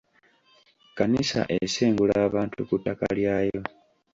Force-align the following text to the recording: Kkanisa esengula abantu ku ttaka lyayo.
Kkanisa 0.89 1.41
esengula 1.57 2.15
abantu 2.27 2.59
ku 2.67 2.75
ttaka 2.79 3.07
lyayo. 3.17 3.61